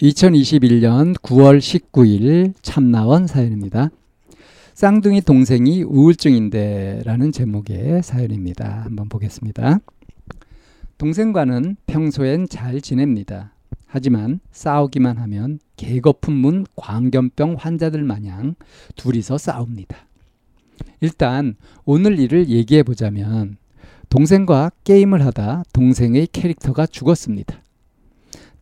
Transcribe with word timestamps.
2021년 0.00 1.16
9월 1.20 1.58
19일 1.58 2.52
참나원 2.60 3.26
사연입니다. 3.26 3.90
쌍둥이 4.74 5.22
동생이 5.22 5.84
우울증인데 5.84 7.00
라는 7.04 7.32
제목의 7.32 8.02
사연입니다. 8.02 8.82
한번 8.84 9.08
보겠습니다. 9.08 9.78
동생과는 10.98 11.76
평소엔 11.86 12.48
잘 12.50 12.82
지냅니다. 12.82 13.54
하지만 13.86 14.40
싸우기만 14.52 15.16
하면 15.16 15.60
개거품문 15.76 16.66
광견병 16.76 17.56
환자들 17.58 18.02
마냥 18.04 18.54
둘이서 18.96 19.38
싸웁니다. 19.38 19.96
일단 21.00 21.56
오늘 21.86 22.18
일을 22.18 22.48
얘기해 22.48 22.82
보자면 22.82 23.56
동생과 24.10 24.72
게임을 24.84 25.24
하다 25.24 25.62
동생의 25.72 26.28
캐릭터가 26.32 26.84
죽었습니다. 26.84 27.62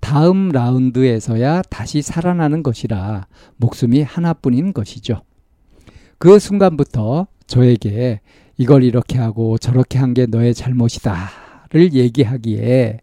다음 0.04 0.50
라운드에서야 0.50 1.62
다시 1.70 2.02
살아나는 2.02 2.62
것이라 2.62 3.26
목숨이 3.56 4.02
하나뿐인 4.02 4.74
것이죠. 4.74 5.22
그 6.18 6.38
순간부터 6.38 7.26
저에게 7.46 8.20
이걸 8.58 8.84
이렇게 8.84 9.18
하고 9.18 9.56
저렇게 9.56 9.98
한 9.98 10.12
게 10.12 10.26
너의 10.26 10.52
잘못이다를 10.52 11.94
얘기하기에 11.94 12.98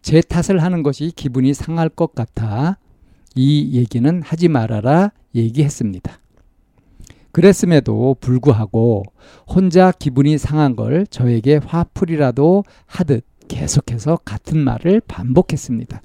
제 0.00 0.20
탓을 0.22 0.62
하는 0.62 0.82
것이 0.82 1.12
기분이 1.14 1.52
상할 1.52 1.90
것 1.90 2.14
같아 2.14 2.78
이 3.34 3.78
얘기는 3.78 4.22
하지 4.22 4.48
말아라 4.48 5.12
얘기했습니다. 5.34 6.20
그랬음에도 7.32 8.16
불구하고 8.18 9.02
혼자 9.46 9.92
기분이 9.92 10.38
상한 10.38 10.74
걸 10.74 11.06
저에게 11.06 11.60
화풀이라도 11.62 12.64
하듯 12.86 13.26
계속해서 13.50 14.18
같은 14.24 14.58
말을 14.58 15.00
반복했습니다. 15.00 16.00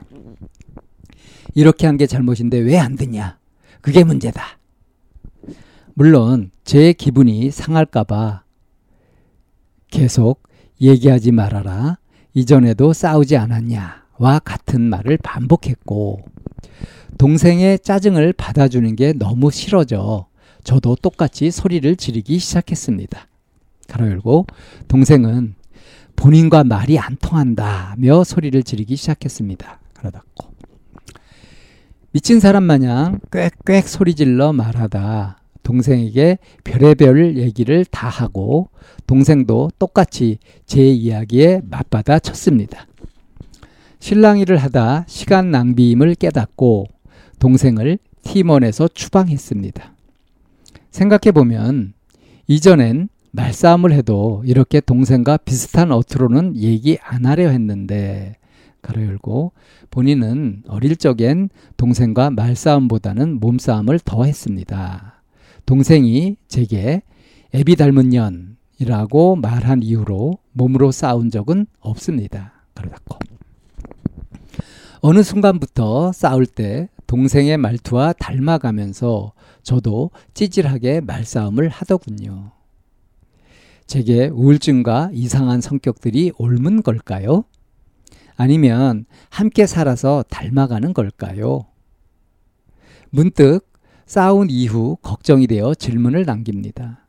이렇게 1.53 1.85
한 1.85 1.97
게 1.97 2.07
잘못인데 2.07 2.57
왜안 2.57 2.95
되냐? 2.95 3.37
그게 3.81 4.03
문제다. 4.03 4.41
물론 5.93 6.49
제 6.63 6.91
기분이 6.91 7.51
상할까봐 7.51 8.43
계속 9.91 10.43
얘기하지 10.81 11.31
말아라. 11.31 11.99
이전에도 12.33 12.91
싸우지 12.91 13.37
않았냐와 13.37 14.39
같은 14.43 14.81
말을 14.81 15.17
반복했고 15.23 16.25
동생의 17.17 17.79
짜증을 17.79 18.33
받아주는 18.33 18.93
게 18.97 19.13
너무 19.13 19.51
싫어져 19.51 20.27
저도 20.63 20.95
똑같이 20.95 21.51
소리를 21.51 21.95
지르기 21.95 22.39
시작했습니다. 22.39 23.27
가로 23.87 24.07
열고 24.09 24.47
동생은 24.89 25.55
본인과 26.15 26.63
말이 26.63 26.97
안 26.97 27.17
통한다며 27.17 28.23
소리를 28.23 28.61
지르기 28.63 28.95
시작했습니다. 28.95 29.79
닫고 30.11 30.53
미친 32.11 32.39
사람 32.39 32.63
마냥 32.63 33.19
꽥꽥 33.31 33.87
소리 33.87 34.13
질러 34.13 34.53
말하다 34.53 35.39
동생에게 35.63 36.37
별의별 36.63 37.37
얘기를 37.37 37.83
다 37.85 38.07
하고 38.07 38.69
동생도 39.07 39.71
똑같이 39.79 40.37
제 40.65 40.85
이야기에 40.87 41.61
맞받아 41.69 42.19
쳤습니다. 42.19 42.85
실랑이를 43.99 44.57
하다 44.57 45.05
시간 45.07 45.49
낭비임을 45.49 46.15
깨닫고 46.15 46.85
동생을 47.39 47.97
팀원에서 48.21 48.87
추방했습니다. 48.87 49.93
생각해보면 50.91 51.93
이전엔 52.47 53.09
말싸움을 53.35 53.91
해도 53.91 54.41
이렇게 54.45 54.79
동생과 54.79 55.37
비슷한 55.37 55.91
어투로는 55.91 56.55
얘기 56.55 56.97
안 57.03 57.25
하려 57.25 57.49
했는데 57.49 58.37
가로 58.81 59.03
열고 59.03 59.51
본인은 59.91 60.63
어릴 60.67 60.95
적엔 60.95 61.49
동생과 61.75 62.29
말싸움보다는 62.29 63.39
몸싸움을 63.39 63.99
더 63.99 64.23
했습니다. 64.23 65.21
동생이 65.65 66.37
제게 66.47 67.01
애비 67.53 67.75
닮은 67.75 68.09
년이라고 68.79 69.35
말한 69.35 69.83
이후로 69.83 70.37
몸으로 70.53 70.91
싸운 70.91 71.29
적은 71.29 71.65
없습니다. 71.79 72.53
가로 72.73 72.89
닫고 72.89 73.19
어느 75.01 75.23
순간부터 75.23 76.13
싸울 76.13 76.45
때 76.45 76.89
동생의 77.07 77.57
말투와 77.57 78.13
닮아가면서 78.13 79.33
저도 79.61 80.11
찌질하게 80.33 81.01
말싸움을 81.01 81.69
하더군요. 81.69 82.51
제게 83.87 84.27
우울증과 84.27 85.11
이상한 85.13 85.61
성격들이 85.61 86.33
옮은 86.37 86.81
걸까요? 86.81 87.43
아니면 88.35 89.05
함께 89.29 89.65
살아서 89.65 90.23
닮아가는 90.29 90.93
걸까요? 90.93 91.65
문득 93.09 93.61
싸운 94.05 94.49
이후 94.49 94.97
걱정이 95.01 95.47
되어 95.47 95.73
질문을 95.73 96.25
남깁니다. 96.25 97.07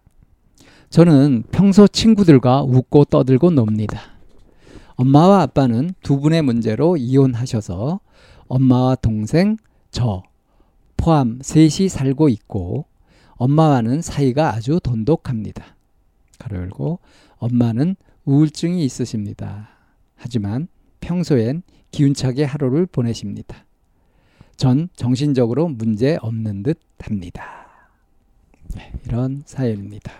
저는 0.90 1.44
평소 1.50 1.88
친구들과 1.88 2.62
웃고 2.62 3.06
떠들고 3.06 3.50
놉니다. 3.50 4.00
엄마와 4.94 5.42
아빠는 5.42 5.90
두 6.02 6.20
분의 6.20 6.42
문제로 6.42 6.96
이혼하셔서 6.96 8.00
엄마와 8.48 8.94
동생, 8.96 9.56
저 9.90 10.22
포함 10.96 11.38
셋이 11.42 11.88
살고 11.88 12.28
있고 12.30 12.86
엄마와는 13.32 14.00
사이가 14.00 14.54
아주 14.54 14.80
돈독합니다. 14.82 15.75
가로 16.38 16.58
열고 16.58 16.98
엄마는 17.38 17.96
우울증이 18.24 18.84
있으십니다. 18.84 19.68
하지만 20.16 20.68
평소엔 21.00 21.62
기운차게 21.90 22.44
하루를 22.44 22.86
보내십니다. 22.86 23.64
전 24.56 24.88
정신적으로 24.96 25.68
문제 25.68 26.18
없는 26.20 26.62
듯 26.62 26.78
합니다. 26.98 27.66
네, 28.74 28.92
이런 29.06 29.42
사연입니다. 29.46 30.12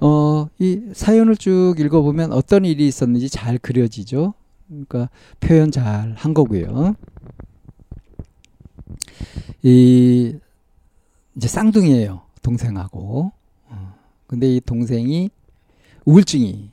어, 0.00 0.48
이 0.58 0.90
사연을 0.92 1.36
쭉 1.36 1.74
읽어보면 1.78 2.32
어떤 2.32 2.64
일이 2.64 2.86
있었는지 2.86 3.30
잘 3.30 3.58
그려지죠. 3.58 4.34
그러니까 4.68 5.08
표현 5.40 5.70
잘 5.70 6.14
한 6.16 6.34
거고요. 6.34 6.94
이 9.62 10.36
이제 11.36 11.48
쌍둥이에요. 11.48 12.22
동생하고. 12.42 13.32
어, 14.24 14.26
근데 14.26 14.54
이 14.54 14.60
동생이 14.60 15.30
우울증이 16.04 16.70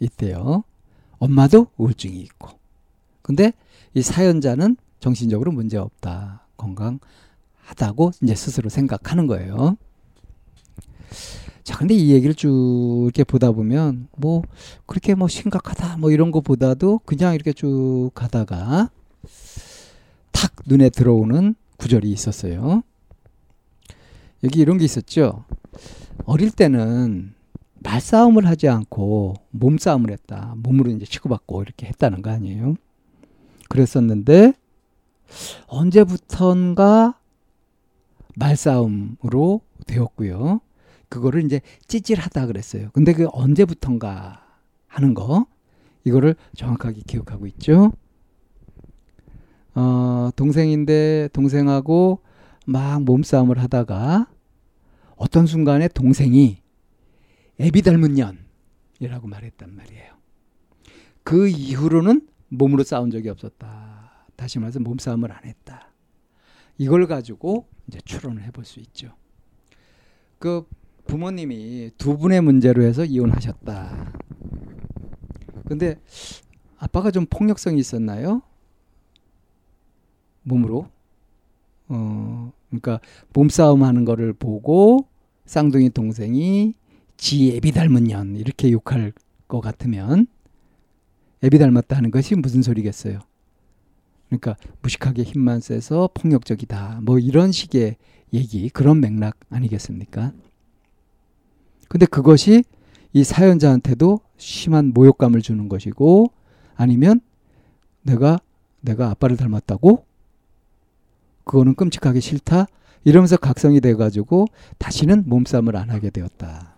있대요. 0.00 0.64
엄마도 1.18 1.68
우울증이 1.76 2.18
있고. 2.20 2.50
근데 3.22 3.52
이 3.94 4.02
사연자는 4.02 4.76
정신적으로 5.00 5.52
문제 5.52 5.76
없다. 5.76 6.46
건강하다고 6.56 8.12
이제 8.22 8.34
스스로 8.34 8.68
생각하는 8.68 9.26
거예요. 9.26 9.76
자, 11.62 11.76
근데 11.76 11.94
이 11.94 12.12
얘기를 12.12 12.34
쭉 12.34 13.02
이렇게 13.04 13.24
보다 13.24 13.52
보면 13.52 14.08
뭐 14.16 14.42
그렇게 14.86 15.14
뭐 15.14 15.28
심각하다 15.28 15.98
뭐 15.98 16.10
이런 16.10 16.30
거보다도 16.30 17.00
그냥 17.04 17.34
이렇게 17.34 17.52
쭉 17.52 18.10
가다가 18.14 18.90
탁 20.32 20.54
눈에 20.66 20.88
들어오는 20.90 21.54
구절이 21.76 22.10
있었어요. 22.10 22.82
여기 24.44 24.60
이런 24.60 24.78
게 24.78 24.84
있었죠. 24.84 25.44
어릴 26.24 26.50
때는 26.50 27.34
말싸움을 27.80 28.46
하지 28.46 28.68
않고 28.68 29.34
몸싸움을 29.50 30.10
했다. 30.10 30.54
몸으로 30.58 30.90
이제 30.90 31.04
치고받고 31.04 31.62
이렇게 31.62 31.86
했다는 31.86 32.22
거 32.22 32.30
아니에요. 32.30 32.74
그랬었는데 33.68 34.54
언제부턴가 35.66 37.18
말싸움으로 38.36 39.60
되었고요. 39.86 40.60
그거를 41.08 41.44
이제 41.44 41.60
찌질하다 41.86 42.46
그랬어요. 42.46 42.90
근데 42.92 43.12
그 43.12 43.28
언제부턴가 43.32 44.44
하는 44.86 45.14
거 45.14 45.46
이거를 46.04 46.36
정확하게 46.56 47.02
기억하고 47.06 47.46
있죠. 47.46 47.92
어, 49.74 50.30
동생인데 50.36 51.28
동생하고 51.32 52.20
막 52.66 53.02
몸싸움을 53.02 53.58
하다가 53.58 54.26
어떤 55.18 55.46
순간에 55.46 55.88
동생이 55.88 56.62
애비 57.60 57.82
닮은 57.82 58.14
년이라고 58.14 59.26
말했단 59.26 59.74
말이에요. 59.74 60.14
그 61.24 61.48
이후로는 61.48 62.26
몸으로 62.48 62.84
싸운 62.84 63.10
적이 63.10 63.28
없었다. 63.30 64.26
다시 64.36 64.58
말해서 64.58 64.80
몸싸움을 64.80 65.30
안 65.32 65.44
했다. 65.44 65.92
이걸 66.78 67.06
가지고 67.06 67.66
이제 67.88 67.98
추론을 68.04 68.44
해볼 68.44 68.64
수 68.64 68.78
있죠. 68.80 69.12
그 70.38 70.66
부모님이 71.06 71.90
두 71.98 72.16
분의 72.16 72.40
문제로 72.40 72.82
해서 72.84 73.04
이혼하셨다. 73.04 74.12
근데 75.66 76.00
아빠가 76.78 77.10
좀 77.10 77.26
폭력성이 77.26 77.78
있었나요? 77.80 78.42
몸으로? 80.44 80.88
어, 81.88 82.52
그러니까 82.68 83.00
몸싸움 83.32 83.82
하는 83.82 84.04
거를 84.04 84.32
보고 84.32 85.07
쌍둥이 85.48 85.90
동생이 85.90 86.74
지 87.16 87.56
애비 87.56 87.72
닮은 87.72 88.04
년 88.04 88.36
이렇게 88.36 88.70
욕할 88.70 89.12
것 89.48 89.60
같으면 89.60 90.26
애비 91.42 91.58
닮았다는 91.58 92.10
것이 92.10 92.34
무슨 92.34 92.60
소리겠어요? 92.60 93.18
그러니까 94.28 94.56
무식하게 94.82 95.22
힘만 95.22 95.60
세서 95.60 96.10
폭력적이다. 96.12 97.00
뭐 97.02 97.18
이런 97.18 97.50
식의 97.50 97.96
얘기, 98.34 98.68
그런 98.68 99.00
맥락 99.00 99.38
아니겠습니까? 99.48 100.32
근데 101.88 102.04
그것이 102.04 102.62
이 103.14 103.24
사연자한테도 103.24 104.20
심한 104.36 104.92
모욕감을 104.92 105.40
주는 105.40 105.70
것이고 105.70 106.30
아니면 106.76 107.20
내가 108.02 108.38
내가 108.82 109.08
아빠를 109.08 109.38
닮았다고 109.38 110.04
그거는 111.44 111.74
끔찍하게 111.74 112.20
싫다 112.20 112.66
이러면서 113.08 113.38
각성이 113.38 113.80
돼 113.80 113.94
가지고 113.94 114.48
다시는 114.76 115.24
몸싸움을 115.26 115.76
안 115.76 115.88
하게 115.88 116.10
되었다. 116.10 116.74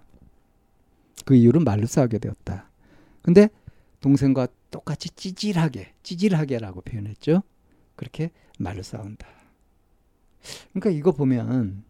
그 1.24 1.34
이유는 1.34 1.64
말로 1.64 1.86
싸우게 1.86 2.20
되었다. 2.20 2.70
근데 3.20 3.48
동생과 3.98 4.46
똑같이 4.70 5.10
찌질하게, 5.10 5.92
찌질하게라고 6.04 6.82
표현했죠. 6.82 7.42
그렇게 7.96 8.30
말로 8.60 8.80
싸운다. 8.84 9.26
그러니까 10.72 10.90
이거 10.90 11.10
보면 11.10 11.82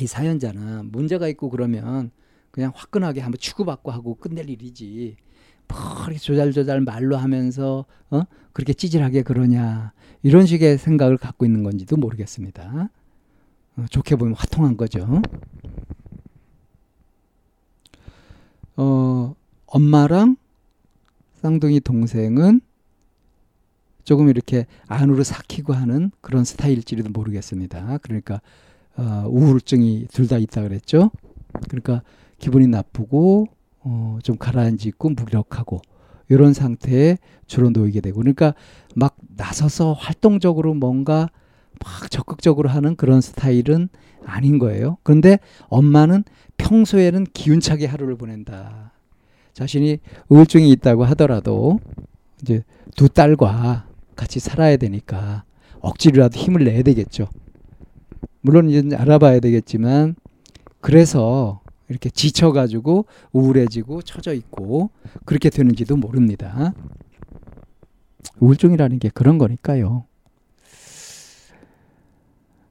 이 0.00 0.06
사연자는 0.06 0.90
문제가 0.90 1.28
있고 1.28 1.50
그러면 1.50 2.12
그냥 2.50 2.72
화끈하게 2.74 3.20
한번 3.20 3.38
치고받고 3.38 3.90
하고 3.90 4.14
끝낼 4.14 4.48
일이지. 4.48 5.16
뭐 5.68 5.78
조잘조잘 6.18 6.80
말로 6.80 7.18
하면서 7.18 7.84
어? 8.08 8.22
그렇게 8.54 8.72
찌질하게 8.72 9.20
그러냐 9.20 9.92
이런 10.22 10.46
식의 10.46 10.78
생각을 10.78 11.18
갖고 11.18 11.44
있는 11.44 11.62
건지도 11.62 11.98
모르겠습니다. 11.98 12.88
어, 13.80 13.86
좋게 13.88 14.16
보면 14.16 14.34
화통한 14.34 14.76
거죠. 14.76 15.22
어, 18.76 19.34
엄마랑 19.66 20.36
쌍둥이 21.36 21.80
동생은 21.80 22.60
조금 24.04 24.28
이렇게 24.28 24.66
안으로 24.88 25.22
삭히고 25.22 25.72
하는 25.72 26.10
그런 26.20 26.44
스타일일지도 26.44 27.08
모르겠습니다. 27.10 27.98
그러니까 27.98 28.40
어, 28.96 29.24
우울증이 29.28 30.06
둘 30.12 30.28
다 30.28 30.36
있다 30.36 30.62
그랬죠. 30.62 31.10
그러니까 31.68 32.02
기분이 32.38 32.66
나쁘고 32.66 33.46
어, 33.80 34.18
좀 34.22 34.36
가라앉고 34.36 35.10
무력하고 35.10 35.80
이런 36.28 36.52
상태에 36.52 37.16
주로 37.46 37.70
놓이게 37.70 38.00
되고 38.00 38.18
그러니까 38.18 38.54
막 38.94 39.16
나서서 39.36 39.94
활동적으로 39.94 40.74
뭔가 40.74 41.28
막 41.84 42.10
적극적으로 42.10 42.68
하는 42.68 42.96
그런 42.96 43.20
스타일은 43.20 43.88
아닌 44.24 44.58
거예요. 44.58 44.98
그런데 45.02 45.38
엄마는 45.68 46.24
평소에는 46.58 47.26
기운차게 47.32 47.86
하루를 47.86 48.16
보낸다. 48.16 48.92
자신이 49.52 49.98
우울증이 50.28 50.70
있다고 50.70 51.04
하더라도 51.04 51.80
이제 52.42 52.62
두 52.96 53.08
딸과 53.08 53.86
같이 54.14 54.40
살아야 54.40 54.76
되니까 54.76 55.44
억지로라도 55.80 56.38
힘을 56.38 56.64
내야 56.64 56.82
되겠죠. 56.82 57.28
물론 58.42 58.68
이제 58.68 58.94
알아봐야 58.94 59.40
되겠지만 59.40 60.14
그래서 60.80 61.60
이렇게 61.88 62.08
지쳐가지고 62.08 63.06
우울해지고 63.32 64.02
처져 64.02 64.32
있고 64.34 64.90
그렇게 65.24 65.50
되는지도 65.50 65.96
모릅니다. 65.96 66.72
우울증이라는 68.38 68.98
게 68.98 69.08
그런 69.08 69.38
거니까요. 69.38 70.04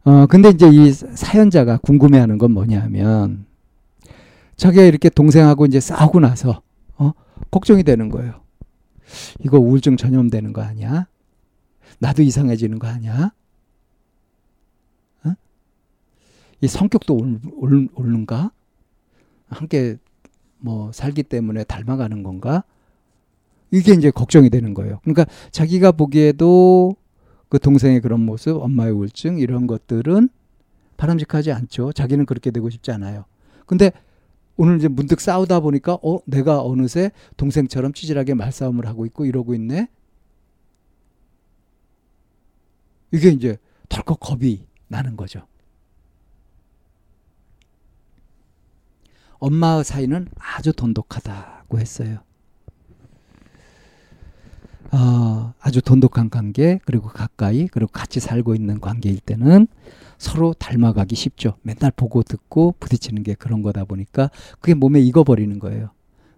어, 0.05 0.25
근데 0.27 0.49
이제 0.49 0.69
이 0.69 0.91
사연자가 0.91 1.77
궁금해하는 1.77 2.37
건 2.37 2.51
뭐냐면 2.51 3.45
자기가 4.55 4.83
이렇게 4.83 5.09
동생하고 5.09 5.65
이제 5.65 5.79
싸우고 5.79 6.19
나서 6.19 6.61
어? 6.97 7.13
걱정이 7.51 7.83
되는 7.83 8.09
거예요. 8.09 8.41
이거 9.39 9.57
우울증 9.57 9.97
전염되는 9.97 10.53
거 10.53 10.61
아니야? 10.61 11.07
나도 11.99 12.21
이상해지는 12.23 12.79
거 12.79 12.87
아니야? 12.87 13.31
어? 15.25 15.33
이 16.61 16.67
성격도 16.67 17.15
오는가? 17.95 18.51
함께 19.49 19.97
뭐 20.59 20.91
살기 20.91 21.23
때문에 21.23 21.63
닮아가는 21.63 22.23
건가? 22.23 22.63
이게 23.71 23.93
이제 23.93 24.11
걱정이 24.11 24.49
되는 24.49 24.73
거예요. 24.73 24.99
그러니까 25.03 25.25
자기가 25.51 25.91
보기에도 25.91 26.95
그 27.49 27.59
동생의 27.59 28.01
그런 28.01 28.21
모습, 28.21 28.55
엄마의 28.57 28.91
우울증 28.93 29.39
이런 29.39 29.67
것들은 29.67 30.29
바람직하지 30.97 31.51
않죠. 31.51 31.91
자기는 31.93 32.25
그렇게 32.25 32.51
되고 32.51 32.69
싶지 32.69 32.91
않아요. 32.91 33.25
근데 33.65 33.91
오늘 34.55 34.77
이제 34.77 34.87
문득 34.87 35.21
싸우다 35.21 35.61
보니까 35.61 35.93
어 36.03 36.19
내가 36.25 36.61
어느새 36.61 37.11
동생처럼 37.37 37.93
찌질하게 37.93 38.33
말싸움을 38.33 38.85
하고 38.85 39.05
있고 39.05 39.25
이러고 39.25 39.55
있네. 39.55 39.87
이게 43.11 43.29
이제 43.29 43.57
덜컥 43.87 44.19
겁이 44.19 44.67
나는 44.87 45.15
거죠. 45.15 45.47
엄마의 49.39 49.85
사이는 49.85 50.27
아주 50.37 50.73
돈독하다고 50.73 51.79
했어요. 51.79 52.19
어, 54.91 55.53
아주 55.59 55.81
돈독한 55.81 56.29
관계 56.29 56.79
그리고 56.85 57.09
가까이 57.09 57.67
그리고 57.67 57.91
같이 57.91 58.19
살고 58.19 58.55
있는 58.55 58.79
관계일 58.79 59.19
때는 59.19 59.67
서로 60.17 60.53
닮아가기 60.53 61.15
쉽죠. 61.15 61.55
맨날 61.61 61.91
보고 61.95 62.23
듣고 62.23 62.75
부딪히는 62.79 63.23
게 63.23 63.35
그런 63.35 63.61
거다 63.61 63.85
보니까 63.85 64.29
그게 64.59 64.73
몸에 64.73 64.99
익어버리는 64.99 65.57
거예요. 65.59 65.91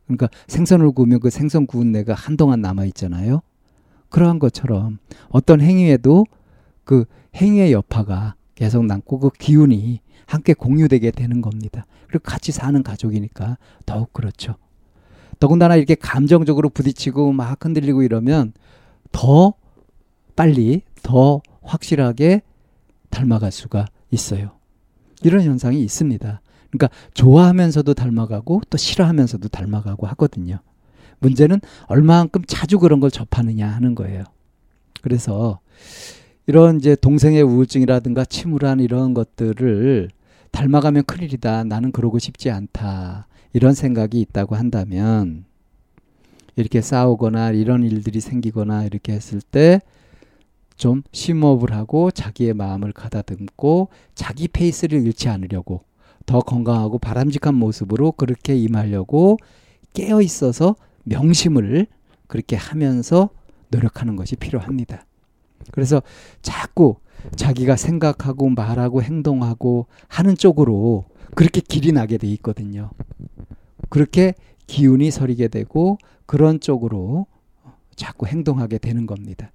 그러니까 0.05 0.27
생선을 0.47 0.91
구우면 0.91 1.21
그 1.21 1.29
생선 1.29 1.65
구운 1.65 1.91
내가 1.91 2.13
한동안 2.13 2.61
남아 2.61 2.85
있잖아요. 2.85 3.41
그러한 4.09 4.39
것처럼 4.39 4.99
어떤 5.29 5.61
행위에도 5.61 6.25
그 6.83 7.05
행위의 7.35 7.71
여파가 7.71 8.35
계속 8.55 8.85
남고 8.85 9.19
그 9.19 9.29
기운이 9.29 10.01
함께 10.25 10.53
공유되게 10.53 11.11
되는 11.11 11.41
겁니다. 11.41 11.85
그리고 12.07 12.23
같이 12.23 12.51
사는 12.51 12.83
가족이니까 12.83 13.57
더욱 13.85 14.11
그렇죠. 14.13 14.55
더군다나 15.41 15.75
이렇게 15.75 15.95
감정적으로 15.95 16.69
부딪히고 16.69 17.33
막 17.33 17.65
흔들리고 17.65 18.03
이러면 18.03 18.53
더 19.11 19.55
빨리 20.35 20.83
더 21.01 21.41
확실하게 21.63 22.43
닮아갈 23.09 23.51
수가 23.51 23.87
있어요. 24.11 24.51
이런 25.23 25.41
현상이 25.41 25.81
있습니다. 25.81 26.41
그러니까 26.69 26.95
좋아하면서도 27.15 27.91
닮아가고 27.95 28.61
또 28.69 28.77
싫어하면서도 28.77 29.47
닮아가고 29.47 30.05
하거든요. 30.09 30.59
문제는 31.17 31.59
얼마만큼 31.87 32.43
자주 32.45 32.77
그런 32.77 32.99
걸 32.99 33.09
접하느냐 33.09 33.67
하는 33.67 33.95
거예요. 33.95 34.23
그래서 35.01 35.59
이런 36.45 36.77
이제 36.77 36.95
동생의 36.95 37.41
우울증이라든가 37.41 38.25
침울한 38.25 38.79
이런 38.79 39.15
것들을 39.15 40.09
닮아가면 40.51 41.05
큰일이다. 41.05 41.63
나는 41.63 41.91
그러고 41.91 42.19
싶지 42.19 42.51
않다. 42.51 43.25
이런 43.53 43.73
생각이 43.73 44.19
있다고 44.21 44.55
한다면 44.55 45.45
이렇게 46.55 46.81
싸우거나 46.81 47.51
이런 47.51 47.83
일들이 47.83 48.19
생기거나 48.19 48.85
이렇게 48.85 49.13
했을 49.13 49.41
때 49.41 49.79
좀 50.81 51.03
심호흡을 51.11 51.73
하고 51.73 52.09
자기의 52.09 52.55
마음을 52.55 52.91
가다듬고 52.91 53.89
자기 54.15 54.47
페이스를 54.47 55.05
잃지 55.05 55.29
않으려고 55.29 55.83
더 56.25 56.39
건강하고 56.39 56.97
바람직한 56.97 57.53
모습으로 57.53 58.13
그렇게 58.13 58.55
임하려고 58.55 59.37
깨어 59.93 60.21
있어서 60.23 60.75
명심을 61.03 61.85
그렇게 62.25 62.55
하면서 62.55 63.29
노력하는 63.69 64.15
것이 64.15 64.35
필요합니다. 64.35 65.05
그래서 65.69 66.01
자꾸 66.41 66.95
자기가 67.35 67.75
생각하고 67.75 68.49
말하고 68.49 69.03
행동하고 69.03 69.85
하는 70.07 70.35
쪽으로 70.35 71.05
그렇게 71.35 71.61
길이 71.61 71.91
나게 71.91 72.17
돼 72.17 72.25
있거든요. 72.29 72.89
그렇게 73.91 74.33
기운이 74.67 75.11
서리게 75.11 75.49
되고 75.49 75.97
그런 76.25 76.61
쪽으로 76.61 77.27
자꾸 77.95 78.25
행동하게 78.25 78.77
되는 78.77 79.05
겁니다. 79.05 79.51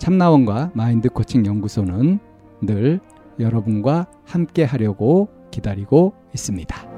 참나원과 0.00 0.70
마인드 0.72 1.10
코칭 1.10 1.44
연구소는 1.44 2.20
늘 2.62 3.00
여러분과 3.38 4.06
함께 4.24 4.64
하려고 4.64 5.28
기다리고 5.50 6.14
있습니다. 6.32 6.89